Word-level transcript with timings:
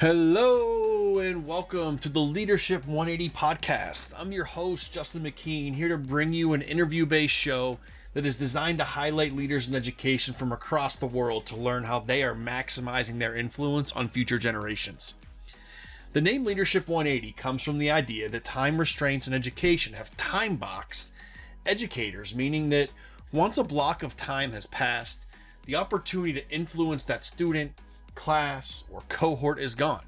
Hello 0.00 0.77
and 1.20 1.48
welcome 1.48 1.98
to 1.98 2.08
the 2.08 2.20
Leadership 2.20 2.86
180 2.86 3.30
podcast. 3.30 4.14
I'm 4.16 4.30
your 4.30 4.44
host, 4.44 4.94
Justin 4.94 5.24
McKean, 5.24 5.74
here 5.74 5.88
to 5.88 5.98
bring 5.98 6.32
you 6.32 6.52
an 6.52 6.62
interview 6.62 7.06
based 7.06 7.34
show 7.34 7.80
that 8.14 8.24
is 8.24 8.36
designed 8.36 8.78
to 8.78 8.84
highlight 8.84 9.32
leaders 9.32 9.68
in 9.68 9.74
education 9.74 10.32
from 10.32 10.52
across 10.52 10.94
the 10.94 11.08
world 11.08 11.44
to 11.46 11.56
learn 11.56 11.82
how 11.82 11.98
they 11.98 12.22
are 12.22 12.36
maximizing 12.36 13.18
their 13.18 13.34
influence 13.34 13.90
on 13.92 14.08
future 14.08 14.38
generations. 14.38 15.14
The 16.12 16.20
name 16.20 16.44
Leadership 16.44 16.86
180 16.86 17.32
comes 17.32 17.64
from 17.64 17.78
the 17.78 17.90
idea 17.90 18.28
that 18.28 18.44
time 18.44 18.78
restraints 18.78 19.26
in 19.26 19.34
education 19.34 19.94
have 19.94 20.16
time 20.16 20.54
boxed 20.54 21.12
educators, 21.66 22.36
meaning 22.36 22.68
that 22.68 22.90
once 23.32 23.58
a 23.58 23.64
block 23.64 24.04
of 24.04 24.16
time 24.16 24.52
has 24.52 24.66
passed, 24.66 25.26
the 25.66 25.74
opportunity 25.74 26.34
to 26.34 26.48
influence 26.48 27.04
that 27.06 27.24
student, 27.24 27.72
class, 28.14 28.84
or 28.88 29.02
cohort 29.08 29.58
is 29.58 29.74
gone. 29.74 30.02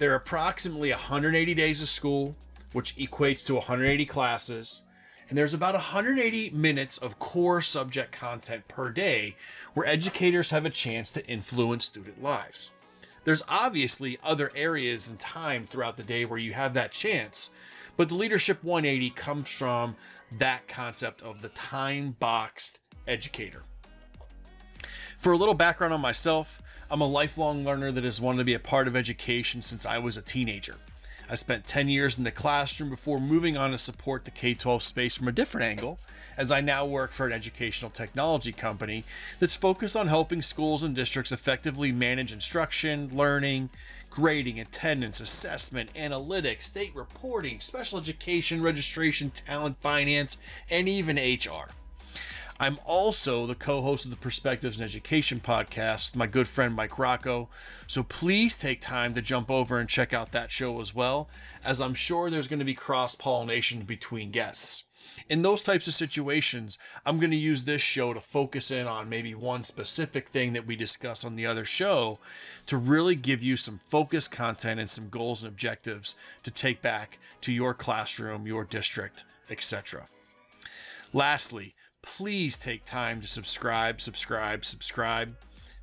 There 0.00 0.12
are 0.12 0.16
approximately 0.16 0.92
180 0.92 1.52
days 1.52 1.82
of 1.82 1.88
school, 1.88 2.34
which 2.72 2.96
equates 2.96 3.44
to 3.44 3.56
180 3.56 4.06
classes, 4.06 4.84
and 5.28 5.36
there's 5.36 5.52
about 5.52 5.74
180 5.74 6.48
minutes 6.52 6.96
of 6.96 7.18
core 7.18 7.60
subject 7.60 8.10
content 8.10 8.66
per 8.66 8.88
day 8.88 9.36
where 9.74 9.86
educators 9.86 10.52
have 10.52 10.64
a 10.64 10.70
chance 10.70 11.12
to 11.12 11.26
influence 11.26 11.84
student 11.84 12.22
lives. 12.22 12.72
There's 13.24 13.42
obviously 13.46 14.18
other 14.22 14.50
areas 14.54 15.10
and 15.10 15.20
time 15.20 15.66
throughout 15.66 15.98
the 15.98 16.02
day 16.02 16.24
where 16.24 16.38
you 16.38 16.54
have 16.54 16.72
that 16.72 16.92
chance, 16.92 17.50
but 17.98 18.08
the 18.08 18.14
Leadership 18.14 18.64
180 18.64 19.10
comes 19.10 19.50
from 19.50 19.96
that 20.38 20.66
concept 20.66 21.20
of 21.20 21.42
the 21.42 21.50
time 21.50 22.16
boxed 22.18 22.80
educator. 23.06 23.64
For 25.18 25.34
a 25.34 25.36
little 25.36 25.52
background 25.52 25.92
on 25.92 26.00
myself, 26.00 26.62
I'm 26.92 27.00
a 27.00 27.06
lifelong 27.06 27.64
learner 27.64 27.92
that 27.92 28.02
has 28.02 28.20
wanted 28.20 28.38
to 28.38 28.44
be 28.44 28.54
a 28.54 28.58
part 28.58 28.88
of 28.88 28.96
education 28.96 29.62
since 29.62 29.86
I 29.86 29.98
was 29.98 30.16
a 30.16 30.22
teenager. 30.22 30.74
I 31.28 31.36
spent 31.36 31.64
10 31.64 31.88
years 31.88 32.18
in 32.18 32.24
the 32.24 32.32
classroom 32.32 32.90
before 32.90 33.20
moving 33.20 33.56
on 33.56 33.70
to 33.70 33.78
support 33.78 34.24
the 34.24 34.32
K 34.32 34.54
12 34.54 34.82
space 34.82 35.16
from 35.16 35.28
a 35.28 35.32
different 35.32 35.66
angle, 35.66 36.00
as 36.36 36.50
I 36.50 36.60
now 36.60 36.84
work 36.84 37.12
for 37.12 37.26
an 37.26 37.32
educational 37.32 37.92
technology 37.92 38.50
company 38.50 39.04
that's 39.38 39.54
focused 39.54 39.96
on 39.96 40.08
helping 40.08 40.42
schools 40.42 40.82
and 40.82 40.92
districts 40.92 41.30
effectively 41.30 41.92
manage 41.92 42.32
instruction, 42.32 43.08
learning, 43.12 43.70
grading, 44.10 44.58
attendance, 44.58 45.20
assessment, 45.20 45.94
analytics, 45.94 46.62
state 46.62 46.96
reporting, 46.96 47.60
special 47.60 48.00
education, 48.00 48.60
registration, 48.60 49.30
talent, 49.30 49.80
finance, 49.80 50.38
and 50.68 50.88
even 50.88 51.14
HR. 51.14 51.68
I'm 52.62 52.78
also 52.84 53.46
the 53.46 53.54
co 53.54 53.80
host 53.80 54.04
of 54.04 54.10
the 54.10 54.18
Perspectives 54.18 54.78
in 54.78 54.84
Education 54.84 55.40
podcast, 55.40 56.14
my 56.14 56.26
good 56.26 56.46
friend 56.46 56.74
Mike 56.74 56.98
Rocco. 56.98 57.48
So 57.86 58.02
please 58.02 58.58
take 58.58 58.82
time 58.82 59.14
to 59.14 59.22
jump 59.22 59.50
over 59.50 59.78
and 59.78 59.88
check 59.88 60.12
out 60.12 60.32
that 60.32 60.52
show 60.52 60.78
as 60.82 60.94
well, 60.94 61.30
as 61.64 61.80
I'm 61.80 61.94
sure 61.94 62.28
there's 62.28 62.48
going 62.48 62.58
to 62.58 62.66
be 62.66 62.74
cross 62.74 63.14
pollination 63.14 63.84
between 63.84 64.30
guests. 64.30 64.84
In 65.30 65.40
those 65.40 65.62
types 65.62 65.88
of 65.88 65.94
situations, 65.94 66.78
I'm 67.06 67.18
going 67.18 67.30
to 67.30 67.36
use 67.36 67.64
this 67.64 67.80
show 67.80 68.12
to 68.12 68.20
focus 68.20 68.70
in 68.70 68.86
on 68.86 69.08
maybe 69.08 69.34
one 69.34 69.64
specific 69.64 70.28
thing 70.28 70.52
that 70.52 70.66
we 70.66 70.76
discuss 70.76 71.24
on 71.24 71.36
the 71.36 71.46
other 71.46 71.64
show 71.64 72.18
to 72.66 72.76
really 72.76 73.14
give 73.14 73.42
you 73.42 73.56
some 73.56 73.78
focused 73.78 74.32
content 74.32 74.78
and 74.78 74.90
some 74.90 75.08
goals 75.08 75.42
and 75.42 75.50
objectives 75.50 76.14
to 76.42 76.50
take 76.50 76.82
back 76.82 77.18
to 77.40 77.54
your 77.54 77.72
classroom, 77.72 78.46
your 78.46 78.64
district, 78.64 79.24
etc. 79.48 80.08
Lastly, 81.14 81.74
please 82.02 82.58
take 82.58 82.84
time 82.84 83.20
to 83.20 83.28
subscribe, 83.28 84.00
subscribe, 84.00 84.64
subscribe. 84.64 85.36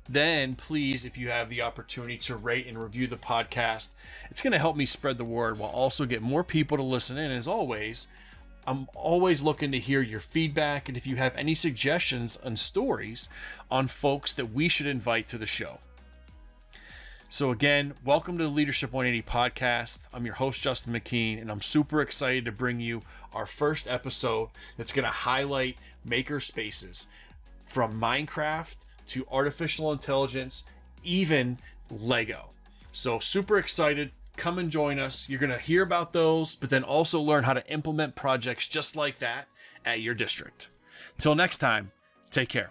Then, 0.08 0.54
please, 0.54 1.04
if 1.04 1.18
you 1.18 1.28
have 1.30 1.48
the 1.48 1.62
opportunity 1.62 2.16
to 2.18 2.36
rate 2.36 2.66
and 2.66 2.80
review 2.80 3.06
the 3.06 3.16
podcast, 3.16 3.94
it's 4.30 4.40
going 4.40 4.52
to 4.52 4.58
help 4.58 4.76
me 4.76 4.86
spread 4.86 5.18
the 5.18 5.24
word 5.24 5.58
while 5.58 5.70
also 5.70 6.06
get 6.06 6.22
more 6.22 6.42
people 6.42 6.78
to 6.78 6.82
listen 6.82 7.18
in. 7.18 7.30
As 7.30 7.46
always, 7.46 8.08
I'm 8.66 8.88
always 8.94 9.42
looking 9.42 9.70
to 9.72 9.78
hear 9.78 10.00
your 10.00 10.20
feedback 10.20 10.88
and 10.88 10.96
if 10.96 11.06
you 11.06 11.16
have 11.16 11.36
any 11.36 11.54
suggestions 11.54 12.38
and 12.42 12.58
stories 12.58 13.28
on 13.70 13.86
folks 13.88 14.34
that 14.34 14.52
we 14.52 14.68
should 14.68 14.86
invite 14.86 15.28
to 15.28 15.38
the 15.38 15.46
show. 15.46 15.78
So, 17.30 17.50
again, 17.50 17.92
welcome 18.06 18.38
to 18.38 18.44
the 18.44 18.50
Leadership 18.50 18.90
180 18.90 19.28
podcast. 19.28 20.08
I'm 20.14 20.24
your 20.24 20.36
host, 20.36 20.62
Justin 20.62 20.94
McKean, 20.94 21.38
and 21.38 21.50
I'm 21.50 21.60
super 21.60 22.00
excited 22.00 22.46
to 22.46 22.52
bring 22.52 22.80
you 22.80 23.02
our 23.34 23.44
first 23.44 23.86
episode 23.86 24.48
that's 24.78 24.94
going 24.94 25.04
to 25.04 25.10
highlight 25.10 25.76
maker 26.06 26.40
spaces 26.40 27.08
from 27.60 28.00
Minecraft 28.00 28.76
to 29.08 29.26
artificial 29.30 29.92
intelligence, 29.92 30.64
even 31.04 31.58
Lego. 31.90 32.48
So, 32.92 33.18
super 33.18 33.58
excited. 33.58 34.10
Come 34.38 34.58
and 34.58 34.70
join 34.70 34.98
us. 34.98 35.28
You're 35.28 35.38
going 35.38 35.52
to 35.52 35.58
hear 35.58 35.82
about 35.82 36.14
those, 36.14 36.56
but 36.56 36.70
then 36.70 36.82
also 36.82 37.20
learn 37.20 37.44
how 37.44 37.52
to 37.52 37.70
implement 37.70 38.14
projects 38.14 38.66
just 38.66 38.96
like 38.96 39.18
that 39.18 39.48
at 39.84 40.00
your 40.00 40.14
district. 40.14 40.70
Till 41.18 41.34
next 41.34 41.58
time, 41.58 41.92
take 42.30 42.48
care. 42.48 42.70